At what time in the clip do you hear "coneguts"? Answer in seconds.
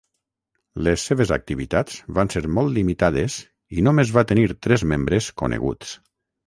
5.45-5.99